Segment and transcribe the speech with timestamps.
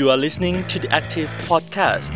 [0.00, 2.14] You are listening to the Active Podcast.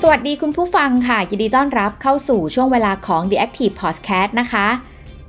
[0.00, 4.66] สวัสดีคุณผู้ฟังค่ะ ยินดีต้อนรับเข้าสู่ช่วงเวลาของ The Active Podcast นะคะ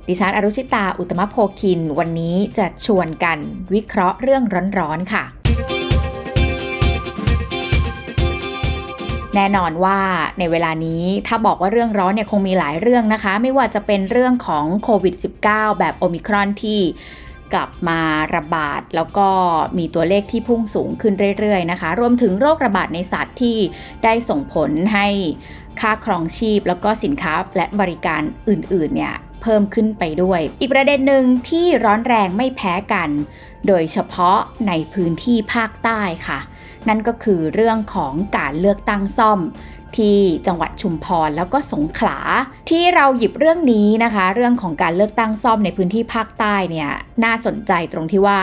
[0.08, 3.38] ดิฉันอรุชิตา อุตมะโพคิน วันนี้จะชวนกัน
[3.74, 4.42] วิเคราะห์เรื่อง
[4.78, 5.24] ร้อนๆค่ะ
[9.36, 9.98] แน่นอนว่า
[10.38, 15.14] ในเวลานี้ถ้าบอกว่าเรื่องร้อนเนี่ยคงมีหลายเรื่องนะคะ ไม่ว่าจะเป็นเรื่องของโควิด
[15.46, 16.80] -19 แบบโอมิครอนที่
[17.54, 18.00] กลับมา
[18.36, 19.28] ระบาดแล้วก็
[19.78, 23.56] มีตัวเลขที่พุ่งสูงขึ้นเรื่อยๆนะคะ รวมถึงโรคระบาดในสัตว์ที่
[24.04, 25.08] ได้ส่งผลให้
[25.80, 33.10] ค่าครองชีพ แล้วก็สินค้าและบริการอื่นๆเนี่ยเพิ่มขึ้นไปด้วย อีกประเด็นหนึ่งที่ร้อนแรงไม่แพ้กัน
[33.66, 34.38] โดยเฉพาะ
[34.68, 36.38] ในพื้นที่ภาคใต้ค่ะ
[36.88, 39.40] นั่นก็คือเรื่องของการเลือกตั้งซ่อม
[39.96, 42.18] ที่จังหวัดชุมพรแล้วก็สงขลา
[42.70, 46.90] ที่เราหยิบเรื่องนี้นะคะ เรื่องของการเลือกตั้งซ่อมในพื้นที่ภาคใต้เนี่ย
[47.24, 48.38] น่าสนใจตรงที่ว่า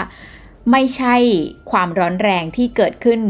[0.71, 1.15] ไม่ใช่
[1.71, 3.21] ความร้อนแรงที่เกิดขึ้น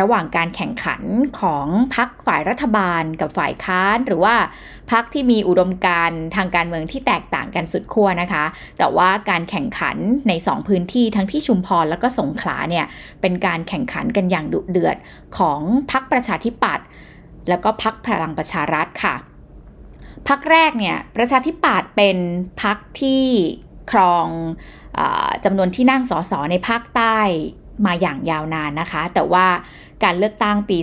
[0.00, 1.02] ระหว่างการแข่งขัน
[1.40, 4.34] ของพักฝ่ายรัฐบาลกับฝ่ายค้าน หรือว่า
[4.92, 8.44] พักที่มีอุดมการทางการเมืองที่แตกต่างกันสุดขั้วนะคะ
[8.78, 9.96] แต่ว่าการแข่งขัน
[10.28, 12.86] ใน 2 พื้นที่ทั้งที่ชุมพรแล้วก็สงขลาเนี่ย
[13.20, 14.96] เป็นการแข่งขันกันอย่างดุเดือด
[15.38, 15.60] ของ
[15.92, 16.86] พักประชาธิปัตย์
[17.48, 19.14] แล้วก็พักพลังประชารัฐค่ะ
[20.28, 22.16] พักแรกเนี่ยประชาธิปัตย์เป็น
[22.62, 23.24] พักที่
[23.92, 24.26] ครอง
[24.98, 25.00] อ
[25.44, 27.18] จำนวนที่นั่งสสในภาคใต้
[27.86, 29.46] มาอย่างยาวนานนะคะ แต่ว่า
[30.02, 30.78] การเลือกตั้งปี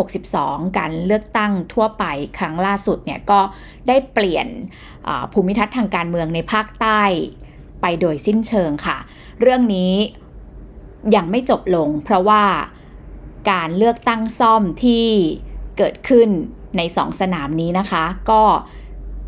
[0.00, 2.04] 2562 การเลือกตั้งทั่วไป
[2.38, 3.40] ครั้งล่าสุดเนี่ยก็
[3.88, 4.46] ได้เปลี่ยน
[5.32, 7.02] ภูมิทัศน์ทางการเมืองในภาคใต้
[7.80, 8.98] ไปโดยสิ้นเชิงค่ะ
[9.40, 9.94] เรื่องนี้
[11.16, 12.44] ยังไม่จบลงเพราะว่า
[13.50, 15.06] การเลือกตั้งซ่อมที่
[15.78, 16.28] เกิดขึ้น
[16.76, 18.42] ในสองสนามนี้นะคะ ก็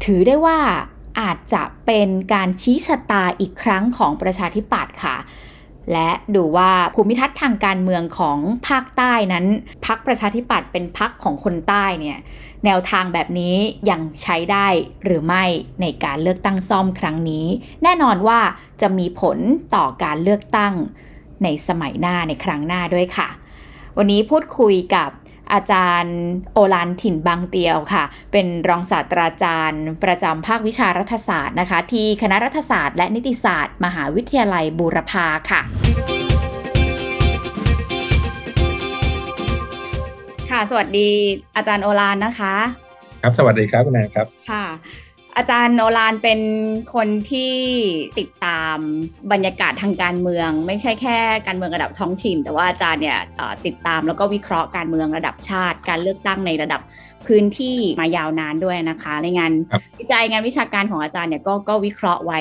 [0.04, 0.58] ถือได้ว่า
[1.20, 5.16] อาจจะเป็นการชี้ชะตาอีกครั้งของประชาธิปัตย์ค่ะ
[5.92, 8.38] และดูว่าภูมิทัศน์ทางการเมืองของ
[8.68, 9.46] ภาคใต้นั้น
[9.86, 12.18] พักประชาธิปัตย์เป็นพักของคนใต้เนี่ย
[12.64, 13.56] แนวทางแบบนี้
[13.90, 14.66] ยังใช้ได้
[15.04, 15.44] หรือไม่
[15.80, 17.46] ในการเลือกตั้งซ่อมครั้งนี้
[17.82, 18.40] แน่นอนว่า
[18.80, 19.38] จะมีผล
[19.74, 20.74] ต่อการเลือกตั้ง
[21.42, 23.28] ในสมัยหน้าในครั้งหน้าด้วยค่ะ
[23.98, 25.10] วันนี้พูดคุยกับ
[25.54, 26.16] อาจารย์
[26.54, 35.60] โอลันถิ่นบางเตียวค่ะ เป็นรองศาสตราจารย์ ประจำภาควิชารัฐศาสตร์นะคะ ที่คณะรัฐศาสตร์และนิติศาสตร์ มหาวิทยาลัยบูรพาค่ะ
[40.50, 41.08] ค่ะ สวัสดี
[41.56, 42.54] อาจารย์โอลานนะคะ
[43.22, 44.64] ครับ สวัสดีครับคุณแอนครับ ค่ะ
[45.36, 46.40] อาจารย์โอลานเป็น
[46.94, 47.54] คนที่
[48.18, 48.78] ติดตาม
[49.32, 53.18] บรรยากาศทางการเมือง ไม่ใช่แค่การเมืองระดับท้องถิ่น แต่ว่าอาจารย์เนี่ย
[53.66, 56.80] ติดตามแล้วก็วิเคราะห์การเมืองระดับชาติ การเลือกตั้งในระดับ
[57.26, 59.52] พื้นที่มายาวนานด้วยนะคะ ในงาน
[59.98, 62.40] วิจัยงานวิชาการของอาจารย์เนี่ยก็ก็วิเคราะห์ไว้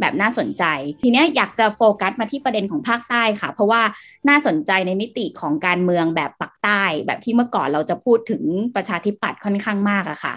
[0.00, 0.64] แบบน่าสนใจ
[1.04, 3.82] ทีนี้อยากจะโฟกัสมาที่ประเด็นของภาคใต้ค่ะ เพราะว่า
[4.28, 8.42] น่าสนใจในมิติของการเมืองแบบปักใต้ แบบที่เมื่อก่อนเราจะพูดถึง
[8.76, 10.34] ประชาธิปัตย์ค่อนข้างมากอะค่ะ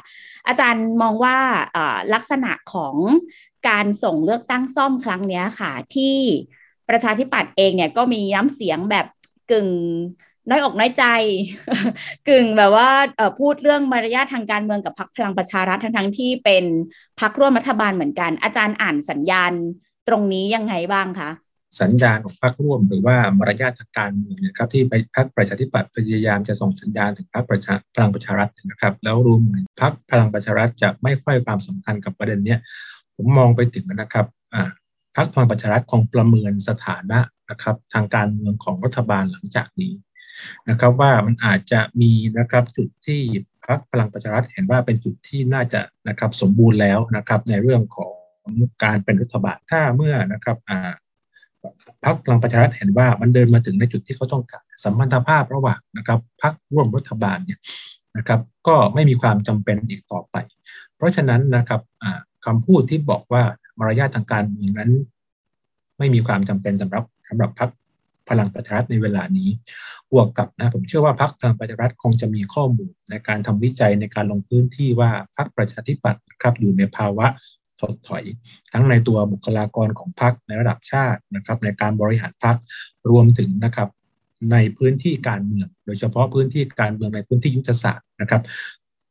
[0.47, 1.37] อาจารย์มองว่า
[2.13, 2.95] ลักษณะของ
[3.69, 6.15] การส่งเลือกตั้งซ่อมครั้งนี้ค่ะ ที่
[6.89, 9.05] ประชาธิปัตย์เองเนี่ยก็มีน้ำเสียงแบบ
[9.51, 9.69] กึ่ง
[10.49, 11.03] น้อยอกน้อยใจ
[12.27, 12.89] กึ่งแบบว่า
[13.39, 16.65] พูดเรื่องมารยาททางการเมืองกับพรรคพลังประชารัฐทั้งทั้งที่เป็น
[17.19, 19.51] พรรคร่วมรัฐบาลเหมือนกัน อาจารย์อ่านสัญญาณ
[20.07, 21.29] ตรงนี้ยังไงบ้างคะ
[21.81, 32.59] สัญญาณของพรรคร่วมหรือว่ามารยาททางการเมืองนะครับที่ไปพรรคประชาธิปัตย์พยายามจะส่งสัญญาณถึงพรรคประชาพลังประชารัฐนะครับ แล้วรู้เหมือนพรรคพลังประชารัฐจะไม่ค่อยความสำคัญกับประเด็นเนี้ย
[33.15, 34.63] ผมมองไปถึงนะครับอ่า
[35.15, 37.19] พรรคพลังประชารัฐคงประเมินสถานะ
[37.49, 39.93] นะครับ ทางการเมืองของรัฐบาลหลังจากนี้
[40.69, 43.21] นะครับว่ามันอาจจะมีนะครับจุดที่
[43.67, 48.13] พรรคพลังประชารัฐเห็นว่าเป็นจุดที่น่าจะนะครับสมบูรณ์แล้วนะครับในเรื่องของ
[48.83, 50.91] การเป็นรัฐบาลถ้าเมื่อนะครับอ่า
[52.05, 57.59] พรรคพลังประชารัฐเห็นว่ามันเดินมาถึงในจุดที่เขาต้องการสัมพันธภาพระหว่างนะครับพรรคร่วมรัฐบาลเนี่ย
[58.17, 60.35] นะครับก็ไม่มีความจำเป็นอีกต่อไป
[60.95, 61.81] เพราะฉะนั้นนะครับ
[62.45, 63.43] คำพูดที่บอกว่า
[63.79, 64.91] มารยาททางการเมืองนั้น
[65.97, 67.69] ไม่มีความจำเป็นสำหรับสำหรับพรรค
[68.29, 69.49] พลังประชารัฐในเวลานี้
[70.11, 77.27] บวกกับนะผมเชื่อว่าพรรคพลังประชารัฐคงจะมีข้อมูลในการทำวิจัยในการลงพื้นที่ว่าพรรคประชาธิปัตย์ครับอยู่ในภาวะ
[77.79, 78.23] ถดถอย
[78.73, 82.57] ทั้งในตัวบุคลากรของพรรคในระดับชาตินะครับในการบริหารพรรค
[83.09, 83.89] รวมถึงนะครับ
[84.51, 88.41] ในพื้นที่การเมือง โดยเฉพาะพื้นที่การเมืองในพื้นที่ยุทธศาสตร์นะครับ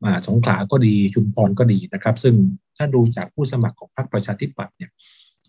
[0.05, 2.35] มาสงขลาก็ดีชุมพรก็ดีนะครับ ซึ่ง
[2.77, 4.91] ถ้าดูจากผู้สมัครของพรรคประชาธิปัตย์เนี่ย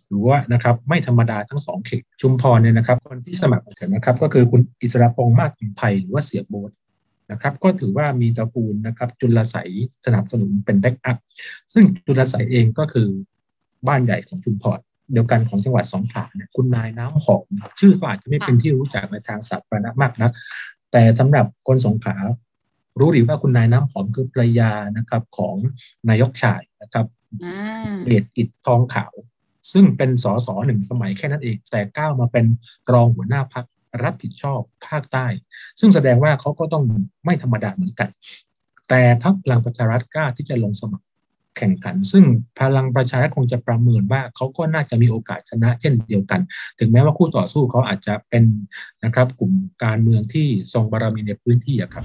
[0.08, 6.72] หรือว่านะครับไม่ธรรมดาทั้งสองเขตชุมพรเนี่ยนะครับคนที่สมัครนะครับก็คือคุณอิสระพงษ์มากอิมไพหรือว่าเสียโบส
[7.32, 9.56] นะครับก็ถือว่ามีตระกูลนะครับจุลใส
[10.06, 11.18] สนับสนุนเป็น backup
[11.74, 13.08] ซึ่งจุลใสเองก็คือ
[13.88, 14.80] บ้านใหญ่ของชุมพร
[15.14, 17.46] เดียวกันของจังหวัดสงขลาเนี่ยคุณนายน้ำหอม
[17.80, 20.32] ชื่อก็อาจจะไม่เป็นที่รู้จักในทางสาธารณะมากนัก
[20.92, 22.18] แต่สำหรับคนสงขลา
[23.00, 25.56] รู้หรือว่าคุณนายน้ำหอมคือภรรยานะครับของ
[26.10, 27.06] นายกชายนะครับ
[28.06, 29.14] เดชอิศม์ทองขาว
[29.74, 32.46] ซึ่งเป็นสสหนึ่งสมัยแค่นั้นเอง แต่ก้าวมาเป็น
[32.94, 33.66] รองหัวหน้าพัก
[34.04, 35.26] รับผิดชอบภาคใต้
[35.80, 36.84] ซึ่งแสดงว่าเขาก็ต้อง
[37.26, 38.10] ไม่ธรรมดาเหมือนกัน
[38.90, 41.06] แต่พักพลังประชารัฐกล้าที่จะลงสมัคร
[41.58, 42.26] แข่งขัน ซึ่ง
[42.60, 46.42] พลังประชารัฐคงจะประเมินว่าเขาก็น่าจะมีโอกาสชนะเช่นเดียวกัน
[46.80, 48.44] ถึงแม้ว่าคู่ต่อสู้เขาอาจจะเป็น
[49.04, 49.52] นะครับกลุ่ม
[49.84, 52.04] การเมืองที่ทรงบารมีในพื้นที่ครับ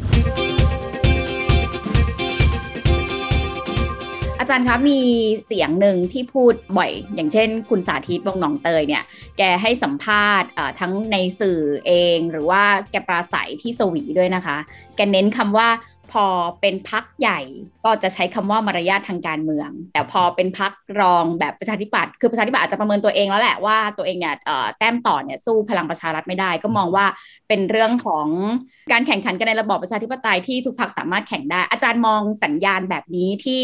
[4.55, 5.01] จารย์คะมี
[5.47, 9.03] เสียงหนึ่งที่พูดบ่อย อย่างเช่น คุณสาธิตวงหนองเตยเนี่ย
[9.39, 10.51] แกให้สัมภาษณ์
[10.81, 14.57] ทั้งในสื่อเอง หรือว่าแกปราศัยที่สวีด้วยนะคะ
[14.97, 15.69] แกเน้นคำว่า
[16.13, 16.27] พอ
[16.61, 17.41] เป็นพักใหญ่
[17.85, 24.35] ก็จะใช้คำว่ามารยาททางการเมือง แต่พอเป็นพักรองแบบประชาธิปัตย์คือประชาธิปัตย์อาจจะประเมินตัวเองแล้วแหละว่าตัวเองเนี่ย
[24.79, 27.07] แต้มต่อเนี่ยสู้พลังประชารัฐไม่ได้ ก็มองว่า
[27.49, 28.27] เป็นเรื่องของ
[28.93, 33.63] การแข่งขันกันในระบอบประชาธิปไตยที่ทุกพักสามารถแข่งได้ อาจารย์มองสัญญาณแบบนี้ที่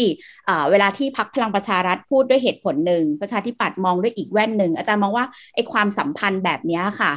[0.71, 5.25] เวลาที่พักพลังประชารัฐพูดด้วยเหตุผลหนึ่งประชาธิปัตย์มองด้วยอีกแว่นหนึ่งอาจารย์มองว่า
[5.55, 7.13] ไอ้ความสัมพันธ์แบบนี้ค่ะ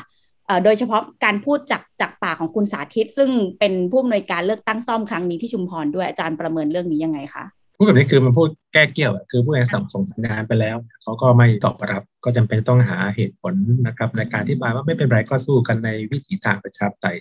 [0.65, 7.45] โดยเฉพาะการพูดจากจากปากของคุณสาธิต ซึ่งเป็นผู้อำนวยการเลือกตั้งซ่อมครั้งนี้ที่ชุมพรด้วยอาจารย์ประเมินเรื่องนี้ยังไงคะ
[7.77, 13.55] พูดแบบนี้คือมันพูดแก้เกี่ยวคือผู้ให้ส่งส่งสัญญาณไปแล้วเขาก็ไม่ตอบรับก็จำเป็นต้องหาเหตุผล
[13.87, 17.19] นะครับในการที่บายว่าไม่เป็นไรก็สู้กันในวิถีทางประชาธิปไตย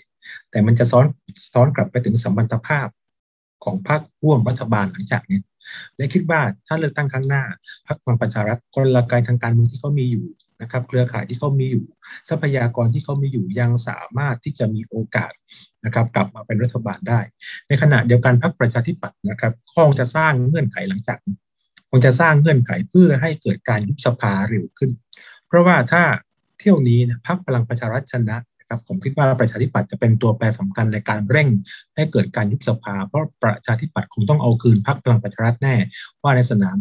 [0.51, 1.05] แต่มันจะซ้อน
[1.53, 2.87] ซ้อนกลับไปถึงสัมพันธภาพ
[3.63, 5.39] ของพรรคร่วมรัฐบาลหลังจากนี้
[5.97, 7.43] และคิดว่าถ้าเลือกตั้งครั้งหน้า
[7.87, 10.25] พรรคพลังประชารัฐกลไกทางการเมืองที่เขามีอยู่
[10.61, 11.85] นะครับเครือข่ายที่เขามีอยู่
[12.29, 15.31] ทรัพยากรที่เขามีอยู่ยังสามารถที่จะมีโอกาส
[15.85, 17.19] นะครับกลับมาเป็นรัฐบาลได้
[17.67, 21.17] ในขณะเดียวกันพรรคประชาธิปัตย์นะครับคงจะสร้างเงื่อนไขหลังจาก
[21.89, 24.91] คงจะสร้างเงื่อนไขเพื่อให้เกิดการยุบสภาเร็วขึ้น
[25.47, 26.03] เพราะว่าถ้า
[26.59, 28.37] เที่ยวนี้นะพรรคพลังประชารัฐชนะ
[28.71, 31.49] ครับผมคิดว่าประชาธิปัตย์จะเป็นตัวแปรสำคัญในการเร่ง
[31.95, 35.75] ให้เกิดการยุบสภา เพราะประชาธิปัตย์คงต้องเอาคืนพรรคพลังประชารัฐแน่
[36.23, 36.77] ว่าในสนาม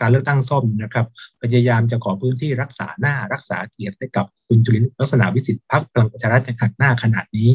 [0.00, 1.06] การเลือกตั้งซ่อมนะครับ
[1.42, 7.50] พยายามจะขอพื้นที่รักษาหน้ารักษาเกียรติให้กับคุณจุลินลักษณะวิสิทธิ์พรรคพลังประชารัฐจะหักหน้าขนาดนี้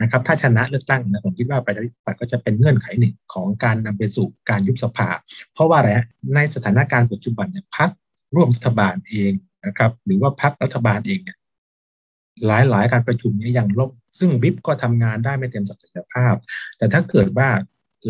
[0.00, 5.08] นะครับ ถ้าชนะเลือกตั้งนะผมคิดว่าประชาธิปัตย์ก็จะเป็นเงื่อนไขหนึ่งของการนำไปสู่การยุบสภา
[5.54, 5.90] เพราะว่าอะไร
[6.34, 7.90] ในสถานการณ์ปัจจุบันเนี่ยพรรค
[8.34, 9.32] ร่วมรัฐบาลเอง
[9.66, 11.36] นะครับ หรือว่าพรรครัฐบาลเองเนี่ย
[12.46, 16.34] หลายหลายการประชุมนี้ยังล่มซึ่งวิบก็ทำงานได้ไม่เต็มศักยภาพ
[16.78, 17.48] แต่ถ้าเกิดว่า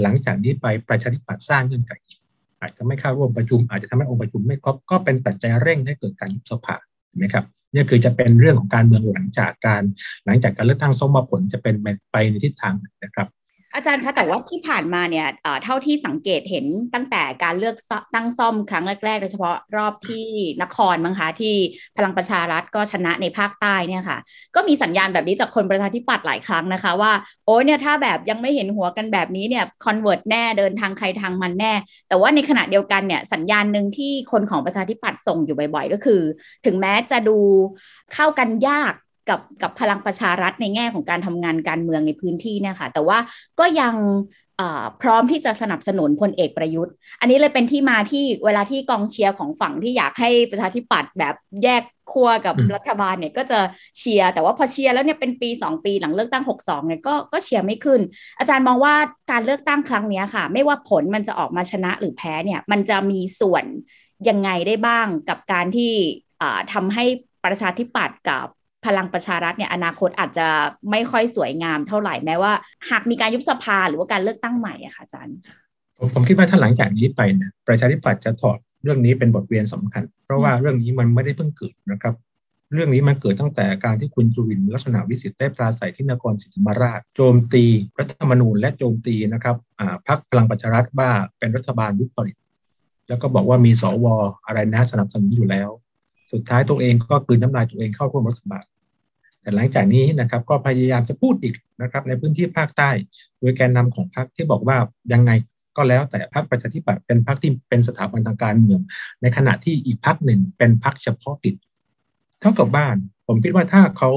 [0.02, 1.92] หลังจากนี้ไปประชาธิปัตย์สร้างเงื่อนไข
[2.60, 6.76] อาจจะไม่เข้าร่วมประชุม อาจจะทำให้องค์ประชุมไม่ครบก็เป็นปัจจัยเร่งให้เกิดการยุบสภา
[7.08, 7.44] เห็นไหมครับ
[7.74, 9.82] นี่คือจะเป็นเรื่องของการเมืองหลังจากการ
[10.26, 11.74] หลังจากการเลือกตั้งส้มมาผลจะเป็น
[12.12, 12.74] ไปในทิศทาง
[13.04, 13.28] นะครับ
[13.76, 15.26] อาจารย์คะแต่ว่าที่ผ่านมาเนี่ย
[15.64, 17.76] เท่าที่สังเกตเห็นตั้งแต่การเลือก
[18.14, 20.26] ตั้งซ่อมครั้งแรกๆโดยเฉพาะรอบที่
[20.62, 21.54] นครมั้งคะที่
[21.96, 24.18] พลังประชารัฐก็ชนะในภาคใต้เนี่ยค่ะ
[24.54, 27.12] ก็มีสัญญาณแบบนี้จากคนประชาธิปัตย์หลายครั้งนะคะว่า
[27.44, 31.72] โอ้เนี่ยถ้าแบบยังไม่เห็นหัวกันแบบนี้เนี่ยคอนเวิร์ตแน่เดินทางใครทางมันแน่
[32.08, 36.20] แต่ว่าในขณะเดียวกันเนี่ยสัญญาณหนึ่งที่คนของประชาธิปัตย์ส่งอยู่บ่อย ๆ ก็คือ
[36.66, 37.38] ถึงแม้จะดู
[38.14, 38.94] เข้ากันยาก
[39.28, 43.18] กับกับพลังประชารัฐในแง่ของการทำงานการเมืองในพื้นที่เนี่ยค่ะแต่ว่า
[43.60, 43.94] ก็ยัง
[45.02, 53.60] พร้อมที่จะสนับสนุนพลเอกประยุทธ์ อันนี้เลยเป็นที่มาที่เวลาที่กองเชียร์ของฝั่งที่อยากให้ประชาธิปัตย์แบบแยกขั้วกับรัฐบาลเนี่ยก็จะ
[53.98, 58.00] เชียร์แต่ว่าพอเชียร์แล้วเนี่ยเป็นปี 2 ปีหลังเลือกตั้ง 62เนี่ยก็ก็เชียร์ไม่ขึ้น
[58.38, 58.94] อาจารย์มองว่า
[59.30, 63.64] การเลือกตั้งครั้งนี้ค่ะ ไม่ว่าผลมันจะออกมาชนะหรือแพ้เนี่ยมันจะมีส่วน
[64.28, 65.92] ยังไงได้บ้างกับการที่
[66.72, 67.04] ทำให้
[67.44, 68.46] ประชาธิปัตย์กับ
[68.84, 70.48] พลังประชารัฐเนี่ยอนาคตอาจจะ
[70.90, 72.52] ไม่ค่อยสวยงามเท่าไหร่แม้ว่า
[72.90, 75.36] หากมีการยุบสภาหรือว่าการเลือกตั้งใหม่อะค่ะอาจารย์
[75.98, 82.14] ผมผมคิดว่าถ้าหลังจากนี้ไปเนี่ยประชาธิปัตย์จะถอดเรื่องนี้เป็นบทเรียนสำคัญ เพราะว่าเรื่องนี้มันไม่ได้เพิ่งเกิดนะครับ
[82.72, 87.64] เรื่องนี้มันเกิดตั้งแต่การที่คุณจุรินลักษณะวิสิทธิ์ได้ปราศัยที่นครศรีธรรมราช โจมตี
[87.98, 89.56] รัฐธรรมนูญและโจมตีนะครับ
[90.08, 92.36] พรรคพลังประชารัฐว่าเป็นรัฐบาลวิปริต
[93.08, 94.06] แล้วก็บอกว่ามีสว
[94.46, 95.68] อะไรนะสนับสนุนอยู่แล้ว
[96.32, 98.64] สุดท้ายตัวเองก็กลืนน้ำลายตัวเองเข้าร่วมรัฐบาล
[99.40, 102.90] แต่หลังจากนี้นะครับก็พยายามจะพูดอีกนะครับ ในพื้นที่ภาคใต้
[103.38, 104.76] โดยแกนนำของพรรคที่บอกว่า
[105.12, 105.30] ยังไง
[105.76, 108.80] ก็แล้วแต่พรรคประชาธิปัตย์เป็นพรรคที่เป็นสถาบันทางการเมือง
[109.22, 111.54] ในขณะที่อีกพรรคหนึ่งเป็นพรรคเฉพาะกิจ
[112.40, 114.10] เท่ากับบ้าน ผมคิดว่าถ้าเขา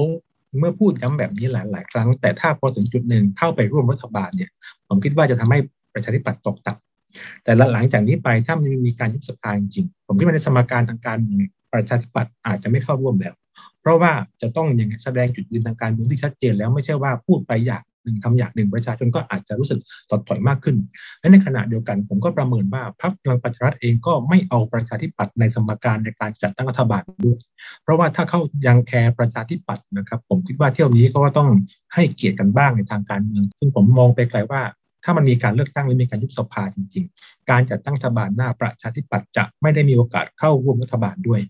[0.58, 4.50] เมื่อพูดย้ำแบบนี้หลายหลายครั้ง แต่ถ้าพอถึงจุดหนึ่งเข้าไปร่วมรัฐบาลเนี่ย
[4.88, 5.58] ผมคิดว่าจะทำให้
[5.94, 13.34] ประชาธิปัตย์ตกต่ำแต่หลังจากนี้ไปถ้ามันมีการยุบสภาจริงผมคิดว่าในสมการทางการเมือง ประชาธิปัตย์อาจจะไม่เข้าร่วมแล้ว
[13.80, 14.12] เพราะว่า
[14.42, 20.76] จะต้องยังแสดงจุดยืนทางการเมืองที่ชัดเจนแล้วไม่ใช่ว่าพูดไปอยากหนึ่งทำอย่างหนึ่งประชาชนก็อาจจะรู้สึกถดถอยมากขึ้น
[21.20, 27.38] และในขณะเดียวกันผมก็ประเมินว่าพรรคพลังประชารัฐเองก็ไม่เอาประชาธิปัตย์ในสมการในการจัดตั้งรัฐบาลด้วย
[27.82, 31.48] เพราะว่าถ้าเขายังแคร์ประชาธิปัตย์นะครับ ผมคิดว่าเที่ยวนี้เขาก็ต้อง
[31.94, 34.62] ให้เกียรติกันบ้างในทางการเมือง ซึ่งผมมองไปไกลว่า
[35.04, 41.40] ถ้ามันมีการเลือกตั้งหรือมีการยุบสภาจริง ๆ การจัดตั้งรัฐบาลหน้าประชาธิปัตย์จะไม่ได้มีโอกาสเข้าร่วมรัฐบาลด้วย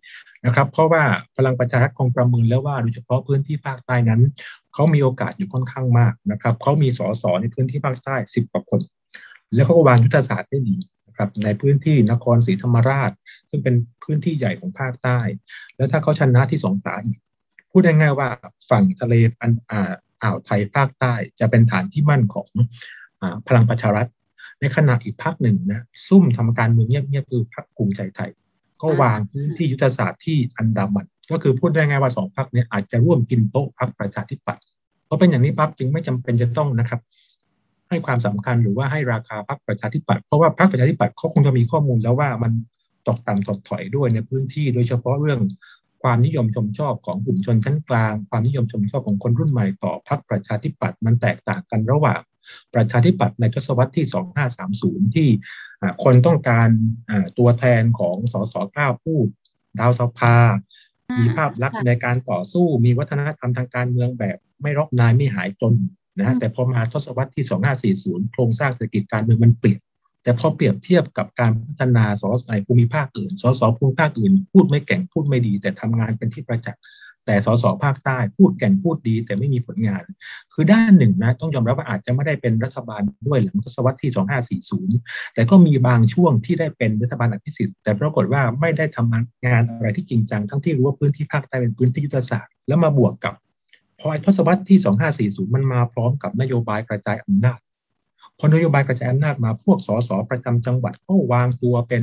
[0.47, 1.03] นะครับ เพราะว่า
[1.37, 4.21] พลังประชารัฐคงประเมินแล้วว่าโดยเฉพาะพื้นที่ภาคใต้นั้น
[4.75, 8.81] เขามีโอกาสอยู่ค่อนข้างมากนะครับเขามีสสในพื้นที่ภาคใต้สิบกว่าคน
[9.55, 10.77] แล้วเขาก็วางยุทธศาสตร์ได้ดี
[11.09, 13.11] นะครับในพื้นที่นครศรีธรรมราช
[13.51, 15.21] ซึ่งเป็นพื้นที่ใหญ่ของภาคใต้
[15.77, 17.19] แล้วถ้าเขาชนะที่สงขลาอีก
[17.71, 18.29] พูดง่ายๆว่า
[18.71, 22.49] ฝั่งทะเลอันอ่าวไทยภาคใต้จะเป็นฐานที่มั่นของ
[23.49, 24.09] พลังประชารัฐ
[24.61, 28.31] ในขณะอีกพักหนึ่งนะซุ่มทำการเมืองเงียบๆคือพักภูมิใจไทย
[28.83, 34.65] ก็วางพื้นที่ยุทธศาสตร์ที่อันดามันก็คือพูดได้ไงว่าสองพักเนี้อาจจะร่วมกินโต๊ะพักประชาธิปัตย์
[35.07, 37.01] เพราะเป็นอย่างนี้ปั๊บจึงไม่จำเป็นจะต้องนะครับ
[37.89, 42.53] ให้ความสำคัญหรือว่าให้ราคาพักประชาธิปัตย์เพราะว่าพักประชาธิปัตย์เขาคงจะมีข้อมูลแล้วว่ามัน
[43.09, 45.41] ตกต่ำถดถอยด้วยในพื้นที่ โดยเฉพาะเรื่อง
[46.03, 52.21] ความนิยมชมชอบของกลุ่มชนชั้นกลาง ความนิยมชมชอบของคนรุ่นใหม่ต่อพรรคประชาธิปัตย์มันแตกต่างกันระหว่าง
[52.75, 54.07] ประชาธิปัตย์ในทศวรรษที่
[54.61, 55.29] 2530 ที่
[56.05, 56.69] คนต้องการ
[57.39, 59.27] ตัวแทนของสสกล้าพูด
[59.79, 60.37] ดาวสภา
[61.19, 65.75] มีภาพลักษณ์ในการต่อสู้มีวัฒนธรรมทางการเมืองแบบไม่รบนายไม่หายจน
[66.19, 69.81] นะแต่พอมาทศวรรษที่ 2540 โครงสร้างเศรษฐกิจการเมืองมันเปลี่ยน
[70.23, 76.83] แต่พอเปรียบเทียบกับการพัฒนาสสภูมิภาคอื่น สสภูมิภาคอื่น พูดไม่แก่งพูดไม่ดี แต่ทำงานเป็นที่ประจักษ์
[77.27, 80.05] แต่สสภาคใต้พูดแก่งพูดดี แต่ไม่มีผลงาน
[80.53, 84.61] คือด้านหนึ่งนะต้องยอมรับว่าอาจจะไม่ได้เป็นรัฐบาลด้วยหลังทศวรรษที่
[84.95, 93.35] 2540 แต่ก็มีบางช่วงที่ได้เป็นรัฐบาลอภิสิทธิ์แต่ปรากฏว่าไม่ได้ทำงานอะไรที่จริงจังทั้งที่รู้ว่าพื้นที่ภาคใต้เป็นพื้นที่ยุทธศาสตร์แล้วมาบวกกับ
[94.01, 94.79] พอทศวรรษที่
[95.47, 97.59] 2540 มันมาพร้อมกับนโยบายกระจายอำนาจ
[98.39, 102.03] พอนโยบายกระจายอำนาจมาพวกสสประจำจังหวัดก็วางตัวเป็น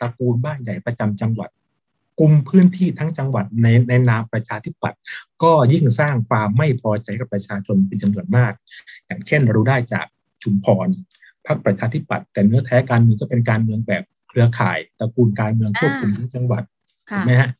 [0.00, 1.50] ตระกูลบ้านใหญ่ประจำจังหวัด
[2.18, 5.00] กลุ่มพื้นที่ทั้งจังหวัดในในนามประชาธิปัตย์
[5.42, 8.52] ก็ยิ่งสร้างความไม่พอใจกับประชาชนเป็นจำนวนมาก
[9.06, 10.06] อย่างเช่นเราได้จาก
[10.42, 10.88] ชุมพร
[11.46, 16.62] พรรคประชาธิปัตย์แต่เนื้อแท้การเมืองก็เป็นการเมืองแบบเครือข่ายตระกูลการเมืองควบคุมทั้งจังหวัด
[17.10, 17.50] ถูกไหมฮะ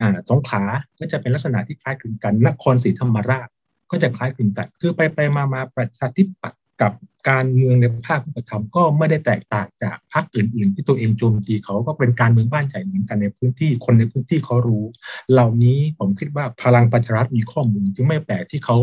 [0.00, 0.62] อ่าสงขลา
[0.98, 3.48] ก็จะเป็นลักษณะที่คล้ายคลึงกันนครศรีธรรมราช
[3.90, 6.92] ก็จะคล้ายคลึงกันคือไปไปมามาประชาธิปัตย์ กับ
[7.30, 14.84] การเมืองในภาคปฏิธรรมก็ไม่ได้แตกต่างจากพรรคอื่น ๆ ที่ตัวเองโจมตีเขาก็เป็นการเมืองบ้านใหญ่เหมือนกันในพื้นที่คนในพื้นที่เขารู้
[15.32, 18.76] เหล่านี้ผมคิดว่าพลังประชารัฐมีข้อมูลจึงไม่แปลกที่เขา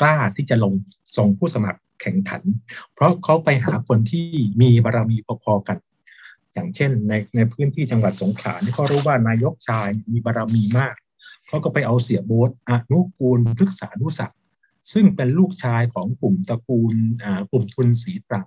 [0.00, 0.72] กล้าที่จะลง
[1.16, 2.42] ส่งผู้สมัครแข่งขัน
[2.94, 4.26] เพราะเขาไปหาคนที่
[4.60, 5.78] มีบารมีพอๆกัน
[6.52, 10.94] อย่างเช่นในในพื้นที่จังหวัดสงขลาที่เขารู้ว่านายกชายมีบารมีมาก
[11.48, 14.32] เขาก็ไปเอาเสียโบ๊ทอนุกูลพฤกษานุสัก
[14.92, 16.94] ซึ่งเป็นลูกชายของกลุ่มตระกูล
[17.50, 18.46] กลุ่มทุนสีตรัง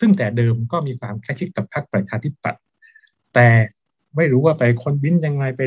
[0.00, 2.60] ซึ่งแต่เดิมก็มีความแค่ชิดกับพรรคประชาธิปัตย์
[3.34, 3.48] แต่
[4.16, 5.60] ไม่รู้ว่าไปคนวินยังไงไป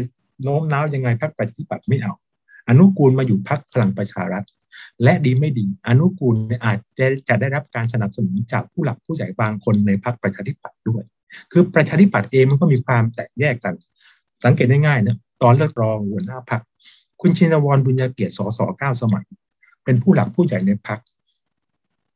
[0.44, 2.14] โน้มน้าวยังไงพรรคประชาธิปัตย์ไม่เอา
[2.70, 4.46] อนุกูลมาอยู่พรรคพลังประชารัฐ
[5.04, 6.36] และดีไม่ดี อนุกูล
[6.66, 11.04] อาจจะจะได้รับการสนับสนุนจากผู้หลักผู้ใหญ่บางคนในพรรคประชาธิปัตย์ด้วย
[11.52, 13.74] คือประชาธิปัตย์เองมันก็มีความแตกแยกกัน
[14.44, 16.62] สังเกตได้ง่ายนะตอนเลือกรองหัวหน้าพรรค
[17.22, 19.25] คุณชินวรบุญญาเกียรติสสเก้าสมัย
[19.86, 21.00] เป็นผู้หลักผู้ใหญ่ในพัก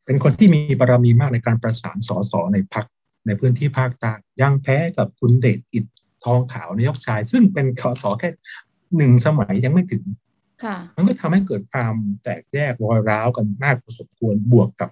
[0.06, 2.86] เป็นคนที่มีบารมีมากในการประสานสสในพัก
[3.26, 5.86] ในพื้นที่ภาคใต้ยังแพ้กับคุณเดชอิด
[6.26, 8.30] ทองขาวนายกชาย ซึ่งเป็นสสแค่
[8.98, 10.04] หนึ่งสมัยยังไม่ถึง
[10.96, 14.90] มันก็ทำให้เกิดความแตกแยกรอยร้าวกันมากพอสมควรบวกกับ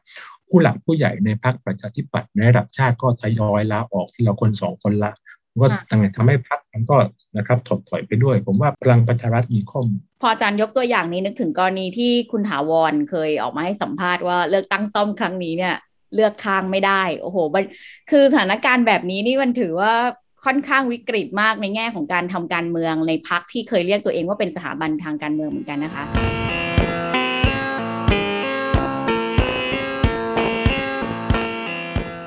[0.47, 5.11] ผู้หลักผู้ใหญ่ในพรรคประชาธิปัตย์ในระดับชาติก็ทยอยลาออกทีละคนสองคนละ
[5.61, 5.67] ก็
[6.15, 6.97] ทำให้พรรคมันก็
[7.37, 15.75] นะครับถดถอยไปด้วย ผมว่าพลังประชารัฐมีข้อมูลพออาจารย์ยกตัวอย่างนี้นึกถึงกรณีที่คุณถาวรเคยออกมาให้สัมภาษณ์ว่าเลือกตั้งซ่อมครั้งนี้เนี่ย
[16.15, 17.37] เลือกข้างไม่ได้ โอ้โห
[18.11, 19.93] คือสถานการณ์แบบนี้นี่มันถือว่า
[20.45, 26.03] ค่อนข้างวิกฤตมากในแง่ของการทำการเมืองในพักที่เคยเรียกตัวเองว่าเป็นสถาบันทางการเมืองเหมือนกันนะคะ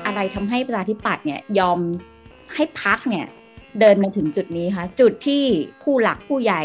[0.05, 1.79] อะไรทำให้ประชาธิปัตย์เนี่ยยอม
[2.55, 3.25] ให้พักเนี่ย
[3.79, 5.43] เดินมาถึงจุดนี้คะจุดที่
[5.83, 6.63] ผู้หลักผู้ใหญ่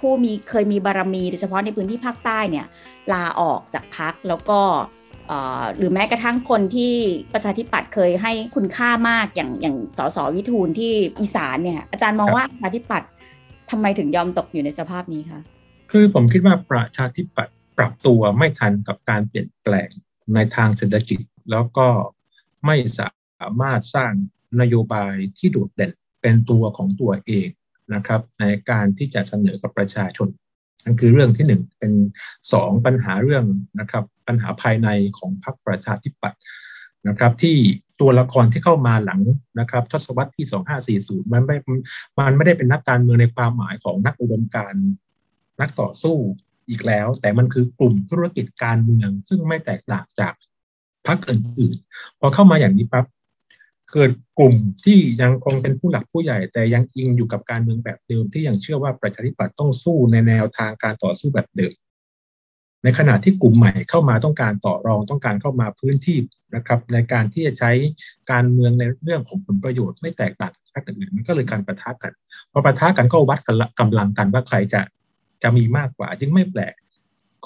[0.00, 2.66] ผู้มีเคยมีบารมีโดยเฉพาะในพื้นที่ภาคใต้เนี่ย
[3.12, 4.60] ลาออกจากพักแล้วก็
[5.76, 6.92] หรือแม้กระทั่งคนที่
[7.32, 13.10] ประชาธิปัตย์เคยให้คุณค่ามากอย่างอย่างสสวิทูลที่อีสานเนี่ยอาจารย์มองว่าประชาธิปัตย์
[13.70, 15.40] ทำไมถึงยอมตกอยู่ในสภาพนี้คะ
[15.90, 19.88] คือผมคิดว่าประชาธิปัตย์ปรับตัวไม่ทันกับการเปลี่ยนแปลง
[20.34, 21.88] ในทางเศรษฐกิจ แล้วก็
[22.66, 23.08] ไม่สา
[23.60, 24.12] มารถสร้าง
[24.60, 27.48] นโยบายที่โดดเด่นเป็นตัวของตัวเอง
[27.94, 30.28] นะครับ ในการที่จะเสนอกับประชาชน
[30.84, 31.92] นั่นคือเรื่องที่หนึ่งเป็น
[32.52, 33.44] สองปัญหาเรื่อง
[33.80, 34.88] นะครับ ปัญหาภายใน
[35.18, 36.40] ของพรรคประชาธิปัตย์
[37.08, 37.56] นะครับ ที่
[38.00, 39.20] ตัวละครที่เข้ามาหลัง
[39.60, 41.56] นะครับ ทศวรรษที่ 2540 มันไม่
[42.18, 44.74] มันไม่ได้เป็นนักการเมืองในความหมายของนักอุดมการ
[45.60, 46.16] นักต่อสู้
[46.68, 50.34] อีกแล้ว แต่มันคือกลุ่มธุรกิจการเมือง ซึ่งไม่แตกต่างจาก
[51.06, 53.06] พรรคอื่นๆพอเข้ามาอย่างนี้ปั๊บ
[53.92, 61.74] เกิดกลุ่มที่ยังคงเป็นผู้หลักผู้ใหญ่ แต่ยังอิงอยู่กับการเมืองแบบเดิม ที่ยังเชื่อว่าประชาธิปัตย์ต้องสู้ในแนวทางการต่อสู้แบบเดิม
[62.84, 66.18] ในขณะที่กลุ่มใหม่เข้ามาต้องการต่อรองต้องการเข้ามาพื้นที่
[66.54, 67.72] นะครับ ในการที่จะใช้
[68.32, 72.12] การเมืองในเรื่องของผลประโยชน์ไม่แตกต่างจากพรรคอื่นมันก็เลยการประทะกัน
[72.52, 73.40] พอประทะกันก็วัด
[73.80, 74.80] กำลังกันว่าใครจะ
[75.42, 76.74] จะมีมากกว่า จึงไม่แปลก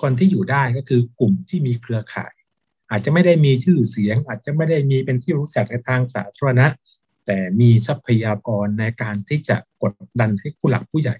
[0.01, 2.33] คนที่อยู่ได้ก็คือกลุ่มที่มีเครือข่าย
[2.91, 6.67] อาจจะไม่ได้มีชื่อเสียง อาจจะไม่ได้มีเป็นที่รู้จักในทางสาธารณะ
[7.27, 11.17] แต่มีทรัพยากรในการที่จะกดดันให้ผู้หลักผู้ใหญ่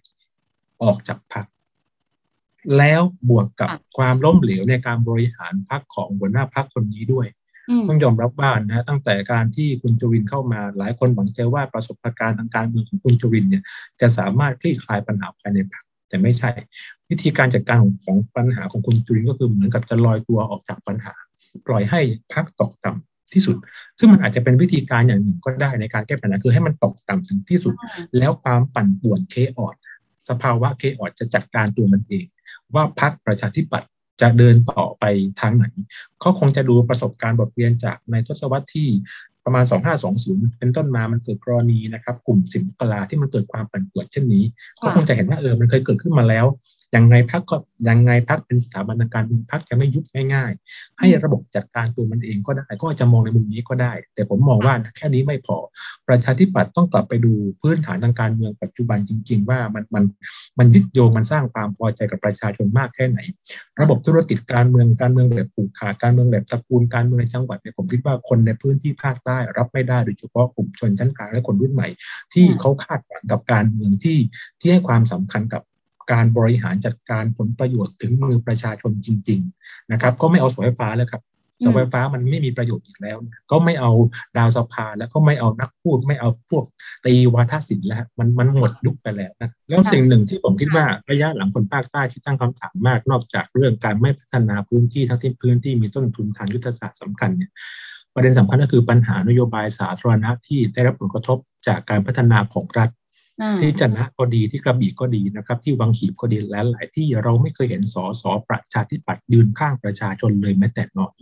[0.83, 1.47] ออกจากพรรค
[2.79, 7.27] แล้วบวกกับความล้มเหลวในการบริหารพรรคของหัวหน้าพรรคคนนี้ด้วย
[7.89, 13.63] ต้องยอมรับว่านะตั้งแต่การที่คุณจุรินเข้ามาหลายคนหวังใจว่าประสบการณ์ทางการเมืองของคุณจุรินเนี่ย
[14.01, 16.51] จะสามารถคลี่คลายปัญหาภายในพรรคแต่ไม่ใช่
[17.11, 21.15] วิธีการจัดการของปัญหาของคุณจุรินก็คือเหมือนกับจะลอยตัวออกจากปัญหา
[21.67, 22.01] ปล่อยให้
[22.33, 23.57] พักตกต่ำที่สุด
[23.99, 27.75] ซึ่งมันอาจจะเป็นวิธีการอย่างหนึ่งก็ได้ในการแก้ปัญหาคือให้มันตกต่ำถึงที่สุด
[28.19, 29.75] แล้วความปั่นป่วนเคออด
[30.29, 32.27] สภาวะเคออดจะจัดการตัวมันเอง
[32.75, 33.89] ว่าพักประชาธิปัตย์
[34.21, 35.05] จะเดินต่อไป
[35.41, 35.67] ทางไหน
[36.21, 38.89] เขาคงจะดูประสบการณ์บทเรียนจากในทศวรรษที่
[39.45, 39.65] ประมาณ
[40.11, 44.45] 2520 เป็นต้นมามันเกิดกรณีนะครับ กลุ่มสิมกลาที่มันเกิดความปั่นป่วนเช่นนี้
[44.83, 46.47] ก็คงจะเห็นว่าเออมันเคยเกิดขึ้นมาแล้ว
[46.97, 47.57] ยังไงพักก็
[47.89, 50.05] ยังไงพักเป็นสถาบันทางการเมืองพักจะไม่ยุบ
[50.35, 55.57] ง่ายๆ ให้ระบบจัดการตัวมันเองก็ได้ ก็จะมองในมุมนี้ก็ได้ แต่ผมมองว่าแค่นี้ไม่พอ
[56.09, 60.05] ประชาธิปัตย์ต้องกลับไปดูพื้นฐานทางการเมืองปัจจุบันจริง ๆ ว่ามันมัน
[60.59, 63.19] มันยึดโยงมันสร้างความพอใจกับประชาชนมากแค่ไหน
[63.81, 71.89] ระบบธุรกิจการเมืองการเมืองแบบผูกขาดการเมืองแบบตระกูลการเมืองในจังหวัดเนี่ยผมคิดว่าคนในพื้นที่ภาคใต้รับไม่ได้โดยเฉพาะกลุ่มชนชั้นกลางและคนรุ่นใหม่
[72.35, 74.19] ที่เขาคาดหวังกับการเมืองที่
[74.61, 75.63] ที่ให้ความสำคัญกับ
[76.13, 81.23] การบริหารจัดการผลประโยชน์ถึงมือประชาชนจริง ๆ นะครับ ก็ไม่เอาเสาไฟฟ้าแล้วครับ
[81.61, 83.17] เสาไฟฟ้ามันไม่มีประโยชน์อีกแล้ว
[83.51, 83.91] ก็ไม่เอา
[84.37, 86.65] ดาวสภาแล้วก็ไม่เอานักพูด ไม่เอาพวก
[87.07, 97.51] ตีวาทศิลป์แล้วมันมันหมดยุคไปแล้วนะแล้วสิ่งหนึ่งที่ผมคิดว่าระยะหลังคนภาคใต้ที่ตั้งคำถามมากนอกจากเรื่องการไม่พัฒนาพื้นที่ทั้งที่พื้นที่มีต้นทุนทางยุทธศาสตร์สำคัญเนี่ย
[98.15, 102.91] ประเด็นสำคัญก็คือปัญหานโยบายสาธารณะที่ได้รับผลกระทบจากการพัฒนาของรัฐ
[103.61, 111.17] ที่จันนะก็ดีที่กระบี่ก็ดีนะครับ ที่วังหีบก็ดีและหลายที่เราไม่เคยเห็นสอสอประชาธิปัตย์ยืนข้างประชาชนเลยแม้แต่น้อย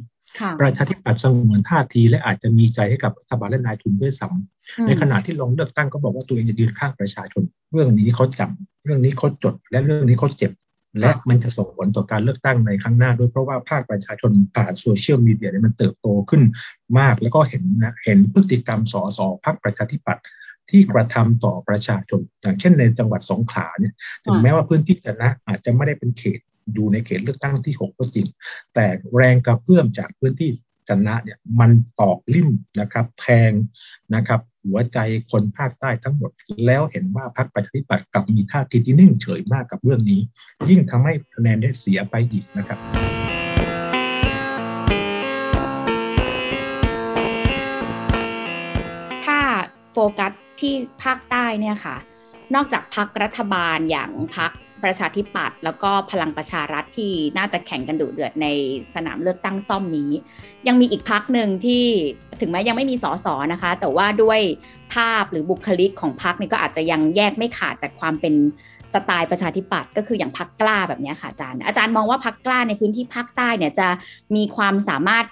[0.61, 10.53] ประชาธิปัตย์สงวนท่าทีและอาจจะมีใจให้กับรัฐบาลและนายทุนด้วยซ้ำในขณะที่ลงเลือกตั้งก็บอกว่าตัวเองจะยืนข้างประชาชน เรื่องนี้เขาจำเรื่องนี้เขาจด และเรื่องนี้เขาเจ็บ
[11.01, 16.43] และมันจะส่งผลต่อการเลือกตั้งในครั้งหน้าด้วยเพราะว่าภาคประชาชนผ่านโซเชียลมีเดียเนี่ยมันเติบโตขึ้น
[16.99, 20.25] มาก แล้วก็เห็นนะเห็นพฤติกรรมสอสอพรรคประชาธิปัตย์
[20.71, 26.41] ที่กระทำต่อประชาชน อย่างเช่นในจังหวัดสงขลาเนี่ยถึงแม้ว่าพื้นที่จะนะอาจจะไม่ได้เป็นเขต
[26.73, 28.27] อยู่ในเขตเลือกตั้งที่ 6 ก็จริง
[28.75, 30.51] แต่แรงกระเพื่อมจากพื้นที่
[30.89, 32.51] จันนะเนี่ยมันตอกลิ่ม
[32.81, 33.53] นะครับแทง
[34.15, 34.99] นะครับหัวใจ
[35.31, 36.31] คนภาคใต้ทั้งหมด
[36.67, 40.21] แล้วเห็นว่าพรรคประชาธิปัตย์กับมีท่าทีที่นิ่งเฉยมากกับเรื่องนี้
[40.69, 42.79] ยิ่งทำให้คะแนนได้เสียไปอีกนะครับ
[49.93, 51.97] โฟกัส ที่ภาคใต้เนี่ยค่ะ
[52.55, 54.53] นอกจากพักรัฐบาลอย่างพัก
[54.85, 58.47] ประชาธิปัตย์แล้วก็พลังประชารัฐที่น่าจะแข่งกันดุเดือดใน
[58.95, 60.11] สนามเลือกตั้งซ่อมนี้
[60.69, 61.85] ยังมีอีกพักหนึ่งที่
[62.41, 64.41] ถึงแม้ยังไม่มีสอสอนะคะ แต่ว่าด้วย
[64.95, 68.35] ภาพหรือบุคลิกของพักนี่ก็อาจจะยังแยกไม่ขาดจากความเป็น
[68.95, 73.89] สไตล์ประชาธิปัตย์ก็คืออย่างพักกล้าแบบนี้ค่ะอาจารย์ อาจารย์มองว่าพักกล้าในพื้นที่ภาคใต้เนี่ยจะ
[74.37, 75.25] มีความสามารถ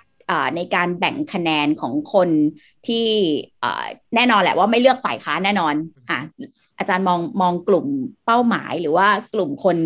[0.57, 2.29] ในการแบ่งคะแนนของคน
[2.87, 3.07] ที่
[4.15, 5.75] แน่นอนแหละว่าไม่เลือกฝ่ายค้านแน่นอน
[6.11, 6.21] อะ
[6.79, 7.87] อาจารย์มองมองกลุ่ม
[8.27, 9.77] เป้าหมาย หรือว่ากลุ่มคน